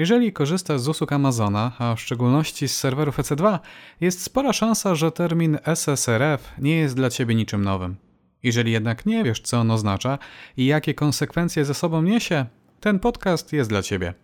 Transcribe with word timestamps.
Jeżeli 0.00 0.32
korzystasz 0.32 0.80
z 0.80 0.88
usług 0.88 1.12
Amazona, 1.12 1.72
a 1.78 1.94
w 1.94 2.00
szczególności 2.00 2.68
z 2.68 2.76
serwerów 2.76 3.18
EC2, 3.18 3.58
jest 4.00 4.22
spora 4.22 4.52
szansa, 4.52 4.94
że 4.94 5.12
termin 5.12 5.58
SSRF 5.64 6.52
nie 6.58 6.76
jest 6.76 6.96
dla 6.96 7.10
Ciebie 7.10 7.34
niczym 7.34 7.64
nowym. 7.64 7.96
Jeżeli 8.42 8.72
jednak 8.72 9.06
nie 9.06 9.24
wiesz, 9.24 9.40
co 9.40 9.60
on 9.60 9.70
oznacza 9.70 10.18
i 10.56 10.66
jakie 10.66 10.94
konsekwencje 10.94 11.64
ze 11.64 11.74
sobą 11.74 12.02
niesie, 12.02 12.46
ten 12.80 12.98
podcast 12.98 13.52
jest 13.52 13.70
dla 13.70 13.82
Ciebie. 13.82 14.14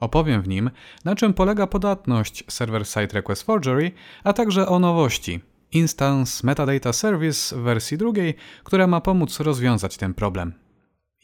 Opowiem 0.00 0.42
w 0.42 0.48
nim, 0.48 0.70
na 1.04 1.14
czym 1.14 1.34
polega 1.34 1.66
podatność 1.66 2.44
server-side 2.44 3.14
request 3.14 3.42
forgery, 3.42 3.92
a 4.24 4.32
także 4.32 4.68
o 4.68 4.78
nowości 4.78 5.40
Instance 5.72 6.46
Metadata 6.46 6.92
Service 6.92 7.56
w 7.56 7.58
wersji 7.58 7.98
drugiej, 7.98 8.34
która 8.64 8.86
ma 8.86 9.00
pomóc 9.00 9.40
rozwiązać 9.40 9.96
ten 9.96 10.14
problem. 10.14 10.61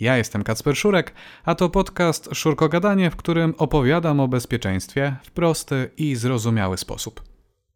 Ja 0.00 0.16
jestem 0.16 0.42
Kacper 0.42 0.76
Szurek, 0.76 1.14
a 1.44 1.54
to 1.54 1.68
podcast 1.68 2.28
Szurko 2.32 2.68
Gadanie, 2.68 3.10
w 3.10 3.16
którym 3.16 3.54
opowiadam 3.58 4.20
o 4.20 4.28
bezpieczeństwie 4.28 5.16
w 5.22 5.30
prosty 5.30 5.90
i 5.96 6.14
zrozumiały 6.14 6.78
sposób. 6.78 7.22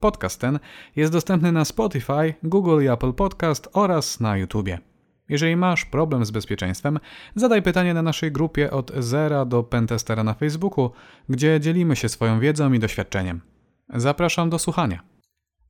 Podcast 0.01 0.41
ten 0.41 0.59
jest 0.97 1.13
dostępny 1.13 1.53
na 1.53 1.65
Spotify, 1.65 2.35
Google 2.43 2.83
i 2.83 2.89
Apple 2.89 3.13
Podcast 3.13 3.69
oraz 3.73 4.21
na 4.21 4.37
YouTubie. 4.37 4.79
Jeżeli 5.29 5.57
masz 5.57 5.85
problem 5.85 6.25
z 6.25 6.31
bezpieczeństwem, 6.31 6.99
zadaj 7.35 7.63
pytanie 7.63 7.95
na 7.95 8.03
naszej 8.03 8.33
grupie 8.33 8.71
od 8.71 8.93
zera 8.99 9.45
do 9.45 9.63
pentestera 9.63 10.25
na 10.25 10.35
Facebooku, 10.35 10.91
gdzie 11.29 11.61
dzielimy 11.61 11.97
się 11.97 12.09
swoją 12.09 12.41
wiedzą 12.41 12.73
i 12.73 12.79
doświadczeniem. 12.79 13.41
Zapraszam 13.89 14.51
do 14.51 14.59
słuchania. 14.59 15.12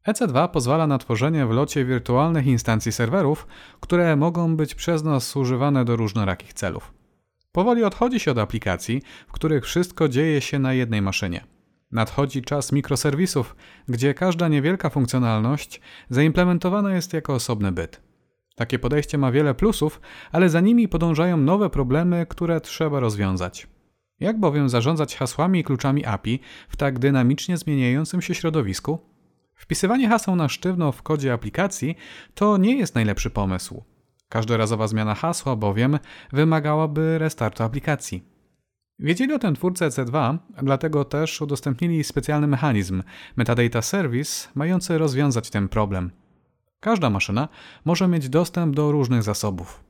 EC2 0.08 0.48
pozwala 0.48 0.86
na 0.86 0.98
tworzenie 0.98 1.46
w 1.46 1.50
locie 1.50 1.84
wirtualnych 1.84 2.46
instancji 2.46 2.92
serwerów, 2.92 3.46
które 3.80 4.16
mogą 4.16 4.56
być 4.56 4.74
przez 4.74 5.04
nas 5.04 5.36
używane 5.36 5.84
do 5.84 5.96
różnorakich 5.96 6.52
celów. 6.52 6.92
Powoli 7.52 7.84
odchodzi 7.84 8.20
się 8.20 8.30
od 8.30 8.38
aplikacji, 8.38 9.02
w 9.28 9.32
których 9.32 9.64
wszystko 9.64 10.08
dzieje 10.08 10.40
się 10.40 10.58
na 10.58 10.72
jednej 10.72 11.02
maszynie. 11.02 11.44
Nadchodzi 11.92 12.42
czas 12.42 12.72
mikroserwisów, 12.72 13.56
gdzie 13.88 14.14
każda 14.14 14.48
niewielka 14.48 14.90
funkcjonalność 14.90 15.80
zaimplementowana 16.10 16.94
jest 16.94 17.12
jako 17.12 17.34
osobny 17.34 17.72
byt. 17.72 18.00
Takie 18.56 18.78
podejście 18.78 19.18
ma 19.18 19.32
wiele 19.32 19.54
plusów, 19.54 20.00
ale 20.32 20.48
za 20.48 20.60
nimi 20.60 20.88
podążają 20.88 21.36
nowe 21.36 21.70
problemy, 21.70 22.26
które 22.28 22.60
trzeba 22.60 23.00
rozwiązać. 23.00 23.66
Jak 24.20 24.40
bowiem 24.40 24.68
zarządzać 24.68 25.16
hasłami 25.16 25.60
i 25.60 25.64
kluczami 25.64 26.06
API 26.06 26.40
w 26.68 26.76
tak 26.76 26.98
dynamicznie 26.98 27.56
zmieniającym 27.56 28.22
się 28.22 28.34
środowisku? 28.34 29.11
Wpisywanie 29.62 30.08
haseł 30.08 30.36
na 30.36 30.48
sztywno 30.48 30.92
w 30.92 31.02
kodzie 31.02 31.32
aplikacji 31.32 31.96
to 32.34 32.56
nie 32.56 32.76
jest 32.76 32.94
najlepszy 32.94 33.30
pomysł. 33.30 33.84
Każdorazowa 34.28 34.88
zmiana 34.88 35.14
hasła 35.14 35.56
bowiem 35.56 35.98
wymagałaby 36.32 37.18
restartu 37.18 37.62
aplikacji. 37.62 38.24
Wiedzieli 38.98 39.32
o 39.32 39.38
tym 39.38 39.54
twórcy 39.54 39.84
EC2, 39.84 40.38
dlatego 40.62 41.04
też 41.04 41.40
udostępnili 41.40 42.04
specjalny 42.04 42.46
mechanizm 42.46 43.02
Metadata 43.36 43.82
Service 43.82 44.48
mający 44.54 44.98
rozwiązać 44.98 45.50
ten 45.50 45.68
problem. 45.68 46.10
Każda 46.80 47.10
maszyna 47.10 47.48
może 47.84 48.08
mieć 48.08 48.28
dostęp 48.28 48.76
do 48.76 48.92
różnych 48.92 49.22
zasobów. 49.22 49.84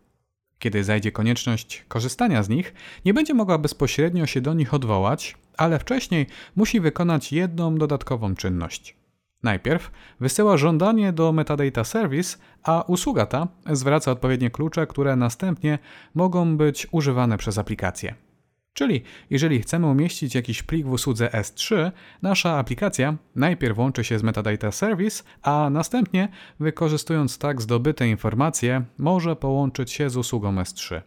Kiedy 0.58 0.84
zajdzie 0.84 1.12
konieczność 1.12 1.84
korzystania 1.88 2.42
z 2.42 2.48
nich, 2.48 2.74
nie 3.04 3.14
będzie 3.14 3.34
mogła 3.34 3.58
bezpośrednio 3.58 4.26
się 4.26 4.40
do 4.40 4.54
nich 4.54 4.74
odwołać, 4.74 5.36
ale 5.56 5.78
wcześniej 5.78 6.26
musi 6.56 6.80
wykonać 6.80 7.32
jedną 7.32 7.74
dodatkową 7.74 8.34
czynność. 8.34 9.01
Najpierw 9.42 9.90
wysyła 10.20 10.56
żądanie 10.56 11.12
do 11.12 11.32
Metadata 11.32 11.84
Service, 11.84 12.38
a 12.62 12.84
usługa 12.86 13.26
ta 13.26 13.48
zwraca 13.70 14.10
odpowiednie 14.10 14.50
klucze, 14.50 14.86
które 14.86 15.16
następnie 15.16 15.78
mogą 16.14 16.56
być 16.56 16.86
używane 16.90 17.38
przez 17.38 17.58
aplikację. 17.58 18.14
Czyli 18.72 19.02
jeżeli 19.30 19.62
chcemy 19.62 19.86
umieścić 19.86 20.34
jakiś 20.34 20.62
plik 20.62 20.86
w 20.86 20.92
usłudze 20.92 21.28
S3, 21.28 21.90
nasza 22.22 22.58
aplikacja 22.58 23.16
najpierw 23.36 23.78
łączy 23.78 24.04
się 24.04 24.18
z 24.18 24.22
Metadata 24.22 24.72
Service, 24.72 25.22
a 25.42 25.70
następnie, 25.70 26.28
wykorzystując 26.60 27.38
tak 27.38 27.62
zdobyte 27.62 28.08
informacje, 28.08 28.84
może 28.98 29.36
połączyć 29.36 29.92
się 29.92 30.10
z 30.10 30.16
usługą 30.16 30.54
S3. 30.54 31.00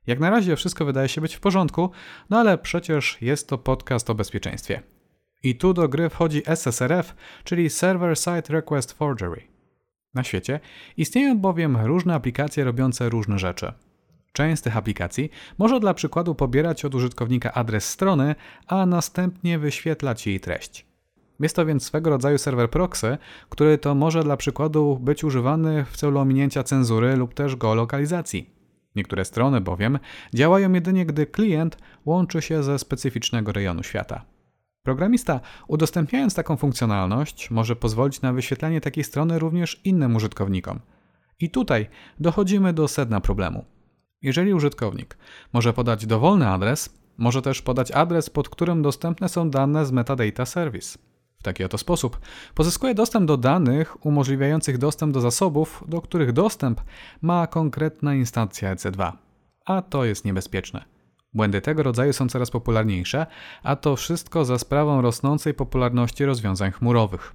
Jak 0.07 0.21
na 0.21 0.31
razie 0.31 0.57
wszystko 0.57 0.85
wydaje 0.85 1.09
się 1.09 1.21
być 1.21 1.35
w 1.35 1.41
porządku, 1.41 1.91
no 2.31 2.39
ale 2.39 2.59
przecież 2.59 3.19
jest 3.21 3.49
to 3.49 3.59
podcast 3.59 4.11
o 4.11 4.15
bezpieczeństwie. 4.15 4.83
I 5.43 5.55
tu 5.55 5.75
do 5.75 5.89
gry 5.89 6.09
wchodzi 6.09 6.43
SSRF, 6.47 7.15
czyli 7.45 7.71
Server 7.71 8.19
Side 8.19 8.43
Request 8.49 8.93
Forgery. 8.93 9.43
Na 10.15 10.25
świecie 10.25 10.61
istnieją 10.97 11.39
bowiem 11.39 11.77
różne 11.77 12.15
aplikacje 12.15 12.65
robiące 12.65 13.09
różne 13.09 13.39
rzeczy. 13.39 13.73
Część 14.33 14.59
z 14.59 14.63
tych 14.63 14.77
aplikacji 14.77 15.31
może 15.59 15.81
dla 15.81 15.95
przykładu 15.95 16.35
pobierać 16.35 16.85
od 16.85 16.95
użytkownika 16.95 17.53
adres 17.53 17.89
strony, 17.89 18.35
a 18.67 18.87
następnie 18.87 19.59
wyświetlać 19.59 20.27
jej 20.27 20.41
treść. 20.41 20.94
Jest 21.41 21.57
to 21.57 21.67
więc 21.67 21.83
swego 21.83 22.11
rodzaju 22.11 22.39
serwer 22.39 22.71
proxy, 22.71 23.19
który 23.49 23.79
to 23.79 23.95
może 23.95 24.23
dla 24.23 24.37
przykładu 24.37 24.99
być 25.01 25.25
używany 25.25 25.85
w 25.85 25.97
celu 25.97 26.19
ominięcia 26.19 26.63
cenzury 26.63 27.17
lub 27.17 27.35
też 27.35 27.57
geolokalizacji. 27.57 28.51
Niektóre 28.97 29.25
strony 29.25 29.61
bowiem 29.61 29.99
działają 30.35 30.73
jedynie 30.73 31.07
gdy 31.07 31.27
klient 31.27 31.79
łączy 32.07 32.43
się 32.43 32.63
ze 32.63 32.79
specyficznego 32.79 33.53
rejonu 33.53 33.83
świata. 33.83 34.25
Programista, 34.83 35.41
udostępniając 35.69 36.35
taką 36.35 36.57
funkcjonalność, 36.57 37.51
może 37.51 37.77
pozwolić 37.77 38.21
na 38.21 38.33
wyświetlanie 38.33 38.81
takiej 38.81 39.05
strony 39.05 39.39
również 39.39 39.81
innym 39.85 40.17
użytkownikom. 40.17 40.81
I 41.41 41.51
tutaj 41.51 41.87
dochodzimy 42.21 42.73
do 42.73 42.89
sedna 42.89 43.21
problemu. 43.21 43.65
Jeżeli 44.23 44.55
użytkownik 44.55 45.19
może 45.53 45.73
podać 45.73 46.07
dowolny 46.07 46.49
adres, 46.49 46.99
może 47.19 47.43
też 47.43 47.63
podać 47.63 47.91
adres, 47.91 48.31
pod 48.31 48.49
którym 48.49 48.83
dostępne 48.83 49.29
są 49.29 49.51
dane 49.51 49.87
z 49.87 49.93
Metadata 49.93 50.47
Service 50.47 50.99
taki 51.45 51.65
oto 51.65 51.79
sposób 51.79 52.21
pozyskuje 52.55 52.95
dostęp 52.95 53.27
do 53.27 53.37
danych 53.37 54.07
umożliwiających 54.07 54.79
dostęp 54.79 55.15
do 55.15 55.21
zasobów, 55.21 55.85
do 55.89 56.01
których 56.01 56.33
dostęp 56.33 56.81
ma 57.23 57.47
konkretna 57.47 58.15
instancja 58.15 58.75
EC2. 58.75 59.13
A 59.65 59.83
to 59.83 60.05
jest 60.05 60.25
niebezpieczne. 60.25 60.85
Błędy 61.35 61.61
tego 61.61 61.83
rodzaju 61.83 62.13
są 62.13 62.29
coraz 62.29 62.51
popularniejsze, 62.51 63.27
a 63.63 63.77
to 63.77 63.97
wszystko 63.97 64.45
za 64.45 64.59
sprawą 64.59 65.03
rosnącej 65.03 65.55
popularności 65.55 66.25
rozwiązań 66.25 66.73
chmurowych. 66.73 67.33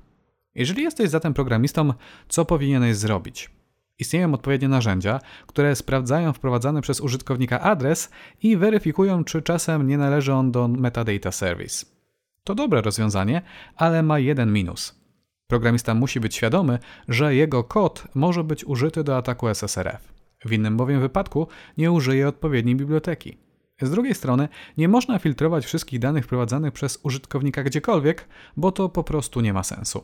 Jeżeli 0.55 0.83
jesteś 0.83 1.09
zatem 1.09 1.33
programistą, 1.33 1.93
co 2.29 2.45
powinieneś 2.45 2.95
zrobić? 2.95 3.49
Istnieją 3.99 4.33
odpowiednie 4.33 4.67
narzędzia, 4.67 5.19
które 5.47 5.75
sprawdzają 5.75 6.33
wprowadzany 6.33 6.81
przez 6.81 7.01
użytkownika 7.01 7.59
adres 7.59 8.09
i 8.43 8.57
weryfikują, 8.57 9.23
czy 9.23 9.41
czasem 9.41 9.87
nie 9.87 9.97
należy 9.97 10.33
on 10.33 10.51
do 10.51 10.67
Metadata 10.67 11.31
Service. 11.31 11.98
To 12.43 12.55
dobre 12.55 12.81
rozwiązanie, 12.81 13.41
ale 13.75 14.03
ma 14.03 14.19
jeden 14.19 14.53
minus. 14.53 14.99
Programista 15.47 15.93
musi 15.93 16.19
być 16.19 16.35
świadomy, 16.35 16.79
że 17.07 17.35
jego 17.35 17.63
kod 17.63 18.07
może 18.15 18.43
być 18.43 18.65
użyty 18.65 19.03
do 19.03 19.17
ataku 19.17 19.47
SSRF. 19.47 20.13
W 20.45 20.51
innym 20.51 20.77
bowiem 20.77 21.01
wypadku 21.01 21.47
nie 21.77 21.91
użyje 21.91 22.27
odpowiedniej 22.27 22.75
biblioteki. 22.75 23.37
Z 23.81 23.91
drugiej 23.91 24.15
strony, 24.15 24.47
nie 24.77 24.87
można 24.87 25.19
filtrować 25.19 25.65
wszystkich 25.65 25.99
danych 25.99 26.25
wprowadzanych 26.25 26.73
przez 26.73 26.99
użytkownika 27.03 27.63
gdziekolwiek, 27.63 28.27
bo 28.57 28.71
to 28.71 28.89
po 28.89 29.03
prostu 29.03 29.41
nie 29.41 29.53
ma 29.53 29.63
sensu. 29.63 30.03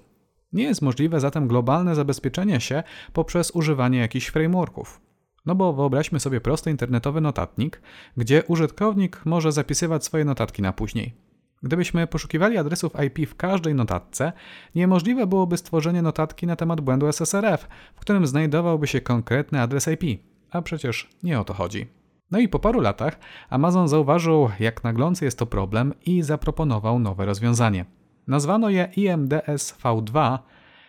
Nie 0.53 0.63
jest 0.63 0.81
możliwe 0.81 1.19
zatem 1.19 1.47
globalne 1.47 1.95
zabezpieczenie 1.95 2.61
się 2.61 2.83
poprzez 3.13 3.51
używanie 3.51 3.99
jakichś 3.99 4.27
frameworków. 4.27 5.01
No 5.45 5.55
bo 5.55 5.73
wyobraźmy 5.73 6.19
sobie 6.19 6.41
prosty 6.41 6.71
internetowy 6.71 7.21
notatnik, 7.21 7.81
gdzie 8.17 8.43
użytkownik 8.43 9.25
może 9.25 9.51
zapisywać 9.51 10.05
swoje 10.05 10.25
notatki 10.25 10.61
na 10.61 10.73
później. 10.73 11.24
Gdybyśmy 11.65 12.07
poszukiwali 12.07 12.57
adresów 12.57 12.93
IP 13.05 13.29
w 13.29 13.35
każdej 13.35 13.75
notatce, 13.75 14.33
niemożliwe 14.75 15.27
byłoby 15.27 15.57
stworzenie 15.57 16.01
notatki 16.01 16.47
na 16.47 16.55
temat 16.55 16.81
błędu 16.81 17.07
SSRF, 17.07 17.67
w 17.95 17.99
którym 17.99 18.27
znajdowałby 18.27 18.87
się 18.87 19.01
konkretny 19.01 19.61
adres 19.61 19.87
IP, 19.87 20.21
a 20.51 20.61
przecież 20.61 21.09
nie 21.23 21.39
o 21.39 21.43
to 21.43 21.53
chodzi. 21.53 21.87
No 22.31 22.39
i 22.39 22.47
po 22.47 22.59
paru 22.59 22.81
latach 22.81 23.19
Amazon 23.49 23.87
zauważył, 23.87 24.49
jak 24.59 24.83
naglący 24.83 25.25
jest 25.25 25.39
to 25.39 25.45
problem 25.45 25.93
i 26.05 26.21
zaproponował 26.21 26.99
nowe 26.99 27.25
rozwiązanie. 27.25 27.85
Nazwano 28.27 28.69
je 28.69 28.89
IMDS 28.95 29.77
V2, 29.83 30.39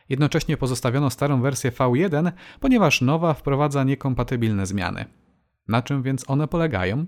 jednocześnie 0.09 0.57
pozostawiono 0.57 1.11
starą 1.11 1.43
wersję 1.43 1.71
V1, 1.71 2.33
ponieważ 2.61 3.01
nowa 3.01 3.35
wprowadza 3.35 3.85
niekompatybilne 3.85 4.67
zmiany. 4.67 5.05
Na 5.69 5.83
czym 5.83 6.03
więc 6.03 6.31
one 6.31 6.49
polegają? 6.49 7.07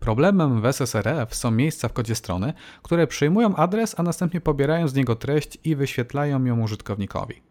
Problemem 0.00 0.60
w 0.60 0.66
SSRF 0.66 1.34
są 1.34 1.50
miejsca 1.50 1.88
w 1.88 1.92
kodzie 1.92 2.14
strony, 2.14 2.52
które 2.82 3.06
przyjmują 3.06 3.56
adres, 3.56 3.94
a 3.98 4.02
następnie 4.02 4.40
pobierają 4.40 4.88
z 4.88 4.94
niego 4.94 5.16
treść 5.16 5.58
i 5.64 5.76
wyświetlają 5.76 6.44
ją 6.44 6.60
użytkownikowi. 6.60 7.42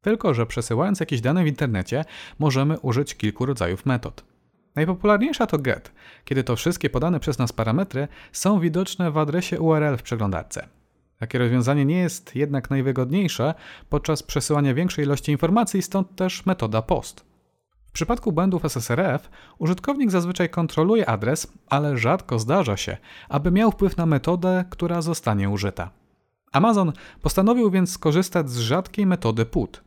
Tylko, 0.00 0.34
że 0.34 0.46
przesyłając 0.46 1.00
jakieś 1.00 1.20
dane 1.20 1.44
w 1.44 1.46
internecie, 1.46 2.04
możemy 2.38 2.78
użyć 2.78 3.14
kilku 3.14 3.46
rodzajów 3.46 3.86
metod. 3.86 4.24
Najpopularniejsza 4.74 5.46
to 5.46 5.58
GET, 5.58 5.92
kiedy 6.24 6.44
to 6.44 6.56
wszystkie 6.56 6.90
podane 6.90 7.20
przez 7.20 7.38
nas 7.38 7.52
parametry 7.52 8.08
są 8.32 8.60
widoczne 8.60 9.10
w 9.10 9.18
adresie 9.18 9.60
URL 9.60 9.96
w 9.96 10.02
przeglądarce. 10.02 10.68
Takie 11.18 11.38
rozwiązanie 11.38 11.84
nie 11.84 11.98
jest 11.98 12.36
jednak 12.36 12.70
najwygodniejsze 12.70 13.54
podczas 13.88 14.22
przesyłania 14.22 14.74
większej 14.74 15.04
ilości 15.04 15.32
informacji, 15.32 15.82
stąd 15.82 16.16
też 16.16 16.46
metoda 16.46 16.82
POST. 16.82 17.27
W 17.98 18.00
przypadku 18.00 18.32
błędów 18.32 18.64
SSRF 18.64 19.30
użytkownik 19.58 20.10
zazwyczaj 20.10 20.50
kontroluje 20.50 21.08
adres, 21.08 21.52
ale 21.66 21.96
rzadko 21.96 22.38
zdarza 22.38 22.76
się, 22.76 22.96
aby 23.28 23.50
miał 23.50 23.70
wpływ 23.70 23.96
na 23.96 24.06
metodę, 24.06 24.64
która 24.70 25.02
zostanie 25.02 25.50
użyta. 25.50 25.90
Amazon 26.52 26.92
postanowił 27.22 27.70
więc 27.70 27.92
skorzystać 27.92 28.50
z 28.50 28.58
rzadkiej 28.58 29.06
metody 29.06 29.46
PUT. 29.46 29.82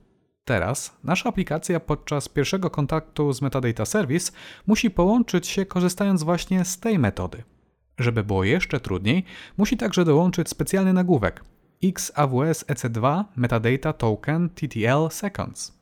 Teraz 0.45 0.97
nasza 1.03 1.29
aplikacja 1.29 1.79
podczas 1.79 2.29
pierwszego 2.29 2.69
kontaktu 2.69 3.33
z 3.33 3.41
Metadata 3.41 3.85
Service 3.85 4.31
musi 4.67 4.89
połączyć 4.91 5.47
się 5.47 5.65
korzystając 5.65 6.23
właśnie 6.23 6.65
z 6.65 6.79
tej 6.79 6.99
metody. 6.99 7.43
Żeby 7.99 8.23
było 8.23 8.43
jeszcze 8.43 8.79
trudniej, 8.79 9.25
musi 9.57 9.77
także 9.77 10.05
dołączyć 10.05 10.49
specjalny 10.49 10.93
nagłówek 10.93 11.43
XAWS 11.83 12.65
EC2 12.65 13.23
Metadata 13.35 13.93
Token 13.93 14.49
TTL 14.49 15.09
Seconds. 15.09 15.80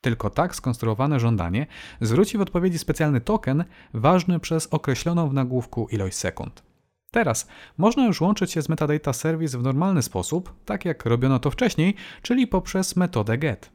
Tylko 0.00 0.30
tak 0.30 0.54
skonstruowane 0.56 1.20
żądanie 1.20 1.66
zwróci 2.00 2.38
w 2.38 2.40
odpowiedzi 2.40 2.78
specjalny 2.78 3.20
token 3.20 3.64
ważny 3.94 4.40
przez 4.40 4.66
określoną 4.66 5.28
w 5.28 5.34
nagłówku 5.34 5.88
ilość 5.90 6.16
sekund. 6.16 6.62
Teraz 7.10 7.48
można 7.78 8.06
już 8.06 8.20
łączyć 8.20 8.52
się 8.52 8.62
z 8.62 8.68
Metadata 8.68 9.12
Service 9.12 9.58
w 9.58 9.62
normalny 9.62 10.02
sposób, 10.02 10.54
tak 10.64 10.84
jak 10.84 11.06
robiono 11.06 11.38
to 11.38 11.50
wcześniej, 11.50 11.94
czyli 12.22 12.46
poprzez 12.46 12.96
metodę 12.96 13.38
GET. 13.38 13.70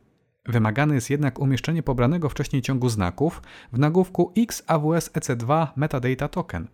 Wymagane 0.45 0.95
jest 0.95 1.09
jednak 1.09 1.39
umieszczenie 1.39 1.83
pobranego 1.83 2.29
wcześniej 2.29 2.61
ciągu 2.61 2.89
znaków 2.89 3.41
w 3.73 3.79
nagłówku 3.79 4.33
XAWS 4.37 5.11
EC2 5.11 5.67
Metadata 5.75 6.27
Token. 6.27 6.67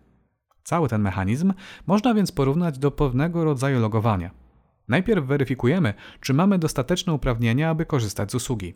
Cały 0.64 0.88
ten 0.88 1.02
mechanizm 1.02 1.52
można 1.86 2.14
więc 2.14 2.32
porównać 2.32 2.78
do 2.78 2.90
pewnego 2.90 3.44
rodzaju 3.44 3.80
logowania. 3.80 4.30
Najpierw 4.88 5.26
weryfikujemy, 5.26 5.94
czy 6.20 6.34
mamy 6.34 6.58
dostateczne 6.58 7.12
uprawnienia, 7.12 7.70
aby 7.70 7.86
korzystać 7.86 8.30
z 8.30 8.34
usługi. 8.34 8.74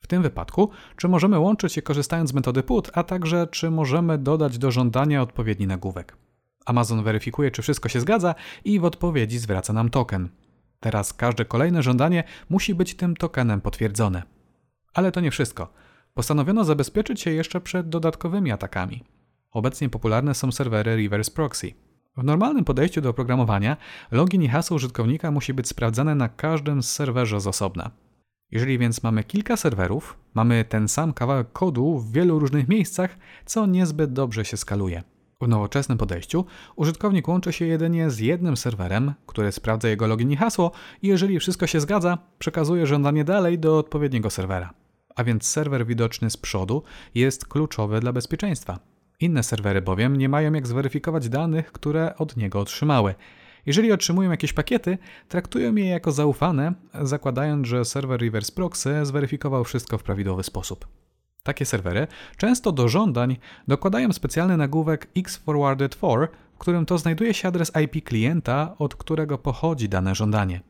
W 0.00 0.06
tym 0.06 0.22
wypadku, 0.22 0.70
czy 0.96 1.08
możemy 1.08 1.38
łączyć 1.38 1.72
się 1.72 1.82
korzystając 1.82 2.30
z 2.30 2.32
metody 2.32 2.62
PUT, 2.62 2.90
a 2.94 3.02
także 3.02 3.46
czy 3.46 3.70
możemy 3.70 4.18
dodać 4.18 4.58
do 4.58 4.70
żądania 4.70 5.22
odpowiedni 5.22 5.66
nagłówek. 5.66 6.16
Amazon 6.66 7.02
weryfikuje, 7.02 7.50
czy 7.50 7.62
wszystko 7.62 7.88
się 7.88 8.00
zgadza 8.00 8.34
i 8.64 8.80
w 8.80 8.84
odpowiedzi 8.84 9.38
zwraca 9.38 9.72
nam 9.72 9.90
token. 9.90 10.28
Teraz 10.80 11.12
każde 11.12 11.44
kolejne 11.44 11.82
żądanie 11.82 12.24
musi 12.48 12.74
być 12.74 12.94
tym 12.94 13.16
tokenem 13.16 13.60
potwierdzone. 13.60 14.22
Ale 14.94 15.12
to 15.12 15.20
nie 15.20 15.30
wszystko. 15.30 15.72
Postanowiono 16.14 16.64
zabezpieczyć 16.64 17.20
się 17.20 17.30
jeszcze 17.30 17.60
przed 17.60 17.88
dodatkowymi 17.88 18.52
atakami. 18.52 19.04
Obecnie 19.50 19.88
popularne 19.88 20.34
są 20.34 20.52
serwery 20.52 20.96
reverse 20.96 21.30
proxy. 21.30 21.72
W 22.16 22.24
normalnym 22.24 22.64
podejściu 22.64 23.00
do 23.00 23.10
oprogramowania 23.10 23.76
login 24.10 24.42
i 24.42 24.48
hasło 24.48 24.74
użytkownika 24.74 25.30
musi 25.30 25.54
być 25.54 25.68
sprawdzane 25.68 26.14
na 26.14 26.28
każdym 26.28 26.82
serwerze 26.82 27.40
z 27.40 27.46
osobna. 27.46 27.90
Jeżeli 28.52 28.78
więc 28.78 29.02
mamy 29.02 29.24
kilka 29.24 29.56
serwerów, 29.56 30.18
mamy 30.34 30.64
ten 30.64 30.88
sam 30.88 31.12
kawałek 31.12 31.52
kodu 31.52 31.98
w 31.98 32.12
wielu 32.12 32.38
różnych 32.38 32.68
miejscach, 32.68 33.18
co 33.46 33.66
niezbyt 33.66 34.12
dobrze 34.12 34.44
się 34.44 34.56
skaluje. 34.56 35.02
W 35.40 35.48
nowoczesnym 35.48 35.98
podejściu 35.98 36.44
użytkownik 36.76 37.28
łączy 37.28 37.52
się 37.52 37.66
jedynie 37.66 38.10
z 38.10 38.18
jednym 38.18 38.56
serwerem, 38.56 39.14
który 39.26 39.52
sprawdza 39.52 39.88
jego 39.88 40.06
login 40.06 40.30
i 40.30 40.36
hasło 40.36 40.72
i 41.02 41.08
jeżeli 41.08 41.40
wszystko 41.40 41.66
się 41.66 41.80
zgadza, 41.80 42.18
przekazuje 42.38 42.86
żądanie 42.86 43.24
dalej 43.24 43.58
do 43.58 43.78
odpowiedniego 43.78 44.30
serwera. 44.30 44.70
A 45.16 45.24
więc 45.24 45.46
serwer 45.46 45.86
widoczny 45.86 46.30
z 46.30 46.36
przodu 46.36 46.82
jest 47.14 47.46
kluczowy 47.46 48.00
dla 48.00 48.12
bezpieczeństwa. 48.12 48.78
Inne 49.20 49.42
serwery 49.42 49.82
bowiem 49.82 50.16
nie 50.16 50.28
mają 50.28 50.52
jak 50.52 50.66
zweryfikować 50.66 51.28
danych, 51.28 51.72
które 51.72 52.16
od 52.16 52.36
niego 52.36 52.60
otrzymały. 52.60 53.14
Jeżeli 53.66 53.92
otrzymują 53.92 54.30
jakieś 54.30 54.52
pakiety, 54.52 54.98
traktują 55.28 55.74
je 55.74 55.88
jako 55.88 56.12
zaufane, 56.12 56.72
zakładając, 57.02 57.66
że 57.66 57.84
serwer 57.84 58.20
reverse 58.20 58.52
proxy 58.52 59.06
zweryfikował 59.06 59.64
wszystko 59.64 59.98
w 59.98 60.02
prawidłowy 60.02 60.42
sposób. 60.42 60.86
Takie 61.42 61.66
serwery 61.66 62.06
często 62.36 62.72
do 62.72 62.88
żądań 62.88 63.36
dokładają 63.68 64.12
specjalny 64.12 64.56
nagłówek 64.56 65.08
xforwarded4, 65.16 66.28
w 66.54 66.58
którym 66.58 66.86
to 66.86 66.98
znajduje 66.98 67.34
się 67.34 67.48
adres 67.48 67.72
IP 67.84 68.04
klienta, 68.04 68.74
od 68.78 68.94
którego 68.94 69.38
pochodzi 69.38 69.88
dane 69.88 70.14
żądanie. 70.14 70.60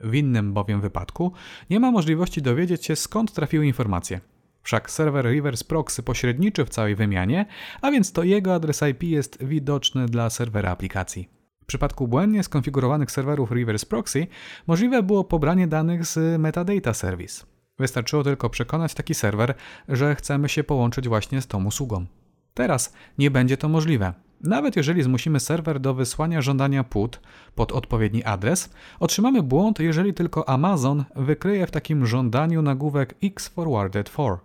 W 0.00 0.14
innym 0.14 0.52
bowiem 0.52 0.80
wypadku 0.80 1.32
nie 1.70 1.80
ma 1.80 1.90
możliwości 1.90 2.42
dowiedzieć 2.42 2.86
się 2.86 2.96
skąd 2.96 3.32
trafiły 3.32 3.66
informacje. 3.66 4.20
Wszak 4.62 4.90
serwer 4.90 5.24
reverse 5.24 5.64
proxy 5.64 6.02
pośredniczy 6.02 6.64
w 6.64 6.68
całej 6.68 6.94
wymianie, 6.94 7.46
a 7.82 7.90
więc 7.90 8.12
to 8.12 8.22
jego 8.22 8.54
adres 8.54 8.82
IP 8.90 9.02
jest 9.02 9.44
widoczny 9.44 10.06
dla 10.06 10.30
serwera 10.30 10.70
aplikacji. 10.70 11.39
Przypadku 11.70 12.08
błędnie 12.08 12.42
skonfigurowanych 12.42 13.10
serwerów 13.10 13.50
reverse 13.50 13.86
proxy 13.86 14.26
możliwe 14.66 15.02
było 15.02 15.24
pobranie 15.24 15.66
danych 15.66 16.06
z 16.06 16.40
metadata 16.40 16.94
service. 16.94 17.44
Wystarczyło 17.78 18.24
tylko 18.24 18.50
przekonać 18.50 18.94
taki 18.94 19.14
serwer, 19.14 19.54
że 19.88 20.14
chcemy 20.14 20.48
się 20.48 20.64
połączyć 20.64 21.08
właśnie 21.08 21.40
z 21.40 21.46
tą 21.46 21.64
usługą. 21.64 22.06
Teraz 22.54 22.92
nie 23.18 23.30
będzie 23.30 23.56
to 23.56 23.68
możliwe. 23.68 24.12
Nawet 24.40 24.76
jeżeli 24.76 25.02
zmusimy 25.02 25.40
serwer 25.40 25.80
do 25.80 25.94
wysłania 25.94 26.42
żądania 26.42 26.84
PUT 26.84 27.20
pod 27.54 27.72
odpowiedni 27.72 28.24
adres, 28.24 28.70
otrzymamy 29.00 29.42
błąd, 29.42 29.80
jeżeli 29.80 30.14
tylko 30.14 30.48
Amazon 30.48 31.04
wykryje 31.16 31.66
w 31.66 31.70
takim 31.70 32.06
żądaniu 32.06 32.62
nagłówek 32.62 33.14
xforwarded4. 33.22 34.36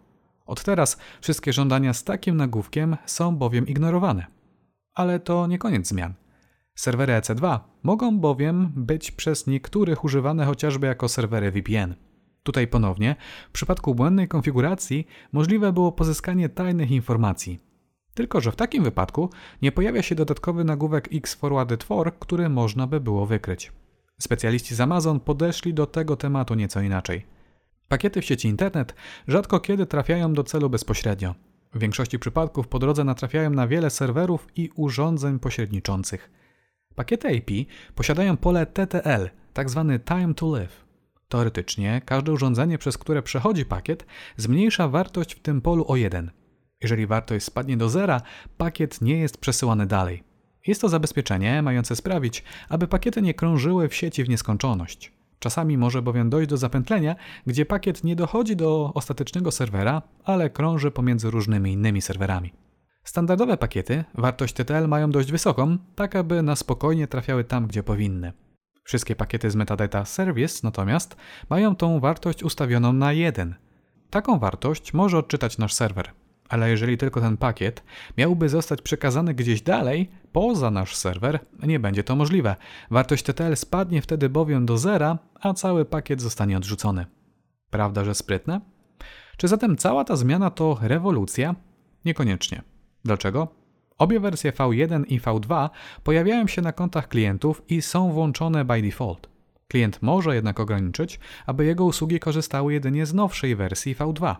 Od 0.45 0.63
teraz 0.63 0.97
wszystkie 1.21 1.53
żądania 1.53 1.93
z 1.93 2.03
takim 2.03 2.37
nagłówkiem 2.37 2.97
są 3.05 3.35
bowiem 3.35 3.67
ignorowane. 3.67 4.25
Ale 4.93 5.19
to 5.19 5.47
nie 5.47 5.57
koniec 5.57 5.87
zmian. 5.87 6.13
Serwery 6.75 7.13
EC2 7.13 7.59
mogą 7.83 8.19
bowiem 8.19 8.71
być 8.75 9.11
przez 9.11 9.47
niektórych 9.47 10.03
używane 10.03 10.45
chociażby 10.45 10.87
jako 10.87 11.09
serwery 11.09 11.51
VPN. 11.51 11.95
Tutaj 12.43 12.67
ponownie, 12.67 13.15
w 13.49 13.51
przypadku 13.51 13.95
błędnej 13.95 14.27
konfiguracji, 14.27 15.07
możliwe 15.31 15.73
było 15.73 15.91
pozyskanie 15.91 16.49
tajnych 16.49 16.91
informacji. 16.91 17.59
Tylko, 18.13 18.41
że 18.41 18.51
w 18.51 18.55
takim 18.55 18.83
wypadku 18.83 19.29
nie 19.61 19.71
pojawia 19.71 20.01
się 20.01 20.15
dodatkowy 20.15 20.63
nagłówek 20.63 21.09
X-Forwarded4, 21.13 22.11
który 22.19 22.49
można 22.49 22.87
by 22.87 22.99
było 22.99 23.25
wykryć. 23.25 23.71
Specjaliści 24.19 24.75
z 24.75 24.81
Amazon 24.81 25.19
podeszli 25.19 25.73
do 25.73 25.85
tego 25.85 26.15
tematu 26.15 26.55
nieco 26.55 26.81
inaczej. 26.81 27.25
Pakiety 27.87 28.21
w 28.21 28.25
sieci 28.25 28.47
internet 28.47 28.95
rzadko 29.27 29.59
kiedy 29.59 29.85
trafiają 29.85 30.33
do 30.33 30.43
celu 30.43 30.69
bezpośrednio. 30.69 31.35
W 31.73 31.79
większości 31.79 32.19
przypadków 32.19 32.67
po 32.67 32.79
drodze 32.79 33.03
natrafiają 33.03 33.49
na 33.49 33.67
wiele 33.67 33.89
serwerów 33.89 34.47
i 34.55 34.69
urządzeń 34.75 35.39
pośredniczących. 35.39 36.44
Pakiety 36.95 37.33
IP 37.33 37.69
posiadają 37.95 38.37
pole 38.37 38.65
TTL, 38.65 39.29
tzw. 39.53 39.97
Tak 40.05 40.17
time 40.17 40.33
to 40.33 40.55
live. 40.55 40.85
Teoretycznie 41.29 42.01
każde 42.05 42.31
urządzenie, 42.31 42.77
przez 42.77 42.97
które 42.97 43.21
przechodzi 43.21 43.65
pakiet, 43.65 44.05
zmniejsza 44.37 44.87
wartość 44.87 45.35
w 45.35 45.39
tym 45.39 45.61
polu 45.61 45.85
o 45.87 45.95
1. 45.95 46.31
Jeżeli 46.81 47.07
wartość 47.07 47.45
spadnie 47.45 47.77
do 47.77 47.89
zera, 47.89 48.21
pakiet 48.57 49.01
nie 49.01 49.17
jest 49.17 49.37
przesyłany 49.37 49.85
dalej. 49.85 50.23
Jest 50.67 50.81
to 50.81 50.89
zabezpieczenie 50.89 51.61
mające 51.61 51.95
sprawić, 51.95 52.43
aby 52.69 52.87
pakiety 52.87 53.21
nie 53.21 53.33
krążyły 53.33 53.89
w 53.89 53.95
sieci 53.95 54.23
w 54.23 54.29
nieskończoność. 54.29 55.11
Czasami 55.39 55.77
może 55.77 56.01
bowiem 56.01 56.29
dojść 56.29 56.49
do 56.49 56.57
zapętlenia, 56.57 57.15
gdzie 57.47 57.65
pakiet 57.65 58.03
nie 58.03 58.15
dochodzi 58.15 58.55
do 58.55 58.91
ostatecznego 58.93 59.51
serwera, 59.51 60.01
ale 60.23 60.49
krąży 60.49 60.91
pomiędzy 60.91 61.31
różnymi 61.31 61.71
innymi 61.71 62.01
serwerami. 62.01 62.53
Standardowe 63.05 63.57
pakiety 63.57 64.03
wartość 64.13 64.53
TTL 64.53 64.87
mają 64.87 65.11
dość 65.11 65.31
wysoką, 65.31 65.77
tak 65.95 66.15
aby 66.15 66.41
na 66.41 66.55
spokojnie 66.55 67.07
trafiały 67.07 67.43
tam, 67.43 67.67
gdzie 67.67 67.83
powinny. 67.83 68.33
Wszystkie 68.83 69.15
pakiety 69.15 69.51
z 69.51 69.55
metadata 69.55 70.05
service 70.05 70.59
natomiast 70.63 71.15
mają 71.49 71.75
tą 71.75 71.99
wartość 71.99 72.43
ustawioną 72.43 72.93
na 72.93 73.13
1. 73.13 73.55
Taką 74.09 74.39
wartość 74.39 74.93
może 74.93 75.17
odczytać 75.17 75.57
nasz 75.57 75.73
serwer. 75.73 76.11
Ale 76.49 76.69
jeżeli 76.69 76.97
tylko 76.97 77.21
ten 77.21 77.37
pakiet 77.37 77.83
miałby 78.17 78.49
zostać 78.49 78.81
przekazany 78.81 79.33
gdzieś 79.33 79.61
dalej, 79.61 80.11
poza 80.31 80.71
nasz 80.71 80.95
serwer, 80.95 81.39
nie 81.63 81.79
będzie 81.79 82.03
to 82.03 82.15
możliwe. 82.15 82.55
Wartość 82.91 83.23
TTL 83.23 83.55
spadnie 83.55 84.01
wtedy 84.01 84.29
bowiem 84.29 84.65
do 84.65 84.77
zera, 84.77 85.17
a 85.41 85.53
cały 85.53 85.85
pakiet 85.85 86.21
zostanie 86.21 86.57
odrzucony. 86.57 87.05
Prawda, 87.69 88.03
że 88.03 88.15
sprytne? 88.15 88.61
Czy 89.37 89.47
zatem 89.47 89.77
cała 89.77 90.03
ta 90.03 90.15
zmiana 90.15 90.49
to 90.49 90.77
rewolucja? 90.81 91.55
Niekoniecznie. 92.05 92.74
Dlaczego? 93.05 93.47
Obie 93.97 94.19
wersje 94.19 94.51
V1 94.51 95.03
i 95.07 95.19
V2 95.19 95.69
pojawiają 96.03 96.47
się 96.47 96.61
na 96.61 96.71
kontach 96.71 97.07
klientów 97.07 97.61
i 97.69 97.81
są 97.81 98.11
włączone 98.11 98.65
by 98.65 98.81
default. 98.81 99.29
Klient 99.67 100.01
może 100.01 100.35
jednak 100.35 100.59
ograniczyć, 100.59 101.19
aby 101.45 101.65
jego 101.65 101.85
usługi 101.85 102.19
korzystały 102.19 102.73
jedynie 102.73 103.05
z 103.05 103.13
nowszej 103.13 103.55
wersji 103.55 103.95
V2. 103.95 104.35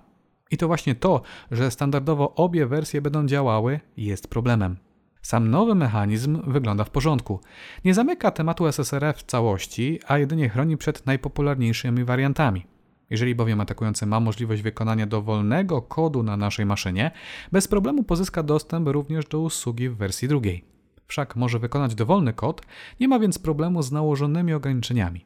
I 0.52 0.58
to 0.58 0.68
właśnie 0.68 0.96
to, 0.96 1.22
że 1.52 1.72
standardowo 1.72 2.36
obie 2.36 2.66
wersje 2.66 3.02
będą 3.02 3.26
działały, 3.26 3.80
jest 3.98 4.28
problemem. 4.28 4.78
Sam 5.22 5.50
nowy 5.50 5.76
mechanizm 5.76 6.52
wygląda 6.52 6.84
w 6.84 6.90
porządku. 6.90 7.40
Nie 7.86 7.94
zamyka 7.94 8.32
tematu 8.32 8.68
SSRF 8.68 9.18
w 9.18 9.24
całości, 9.24 10.00
a 10.08 10.18
jedynie 10.18 10.50
chroni 10.50 10.78
przed 10.78 11.06
najpopularniejszymi 11.06 12.04
wariantami. 12.04 12.66
Jeżeli 13.10 13.36
bowiem 13.36 13.62
atakujący 13.62 14.06
ma 14.06 14.20
możliwość 14.20 14.62
wykonania 14.62 15.06
dowolnego 15.06 15.82
kodu 15.82 16.24
na 16.24 16.38
naszej 16.38 16.66
maszynie, 16.66 17.12
bez 17.52 17.68
problemu 17.68 18.04
pozyska 18.04 18.44
dostęp 18.44 18.88
również 18.88 19.26
do 19.26 19.40
usługi 19.40 19.90
w 19.90 19.98
wersji 19.98 20.28
drugiej. 20.28 20.64
wszak 21.08 21.36
może 21.36 21.60
wykonać 21.60 21.96
dowolny 21.96 22.34
kod, 22.34 22.62
nie 23.00 23.08
ma 23.08 23.20
więc 23.20 23.40
problemu 23.40 23.82
z 23.82 23.92
nałożonymi 23.92 24.54
ograniczeniami. 24.54 25.26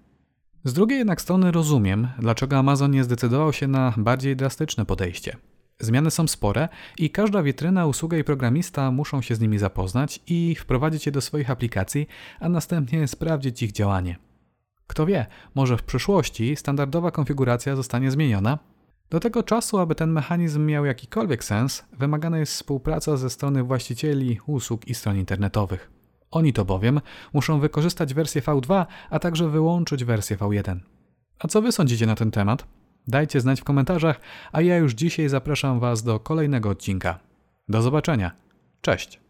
Z 0.63 0.73
drugiej 0.73 0.97
jednak 0.97 1.21
strony 1.21 1.51
rozumiem, 1.51 2.07
dlaczego 2.19 2.57
Amazon 2.57 2.91
nie 2.91 3.03
zdecydował 3.03 3.53
się 3.53 3.67
na 3.67 3.93
bardziej 3.97 4.35
drastyczne 4.35 4.85
podejście. 4.85 5.37
Zmiany 5.79 6.11
są 6.11 6.27
spore 6.27 6.69
i 6.97 7.09
każda 7.09 7.43
witryna, 7.43 7.85
usługa 7.85 8.17
i 8.17 8.23
programista 8.23 8.91
muszą 8.91 9.21
się 9.21 9.35
z 9.35 9.39
nimi 9.39 9.57
zapoznać 9.57 10.19
i 10.27 10.55
wprowadzić 10.55 11.05
je 11.05 11.11
do 11.11 11.21
swoich 11.21 11.49
aplikacji, 11.49 12.07
a 12.39 12.49
następnie 12.49 13.07
sprawdzić 13.07 13.63
ich 13.63 13.71
działanie. 13.71 14.28
Kto 14.89 15.05
wie, 15.05 15.25
może 15.55 15.77
w 15.77 15.83
przyszłości 15.83 16.55
standardowa 16.55 17.11
konfiguracja 17.11 17.75
zostanie 17.75 18.11
zmieniona. 18.11 18.59
Do 19.09 19.19
tego 19.19 19.43
czasu, 19.43 19.77
aby 19.77 19.95
ten 19.95 20.11
mechanizm 20.11 20.65
miał 20.65 20.85
jakikolwiek 20.85 21.43
sens, 21.43 21.85
wymagana 21.99 22.37
jest 22.37 22.53
współpraca 22.53 23.17
ze 23.17 23.29
strony 23.29 23.63
właścicieli 23.63 24.39
usług 24.47 24.87
i 24.87 24.95
stron 24.95 25.17
internetowych. 25.17 25.91
Oni 26.31 26.53
to 26.53 26.65
bowiem 26.65 27.01
muszą 27.33 27.59
wykorzystać 27.59 28.13
wersję 28.13 28.41
V2, 28.41 28.85
a 29.09 29.19
także 29.19 29.49
wyłączyć 29.49 30.03
wersję 30.03 30.37
V1. 30.37 30.79
A 31.39 31.47
co 31.47 31.61
wy 31.61 31.71
sądzicie 31.71 32.05
na 32.05 32.15
ten 32.15 32.31
temat? 32.31 32.65
Dajcie 33.07 33.41
znać 33.41 33.61
w 33.61 33.63
komentarzach, 33.63 34.19
a 34.51 34.61
ja 34.61 34.77
już 34.77 34.93
dzisiaj 34.93 35.29
zapraszam 35.29 35.79
Was 35.79 36.03
do 36.03 36.19
kolejnego 36.19 36.69
odcinka. 36.69 37.19
Do 37.67 37.81
zobaczenia. 37.81 38.31
Cześć! 38.81 39.28